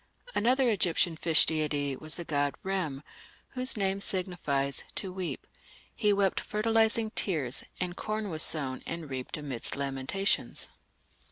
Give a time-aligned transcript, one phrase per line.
[0.33, 3.03] Another Egyptian fish deity was the god Rem,
[3.49, 5.45] whose name signifies "to weep";
[5.95, 10.71] he wept fertilizing tears, and corn was sown and reaped amidst lamentations.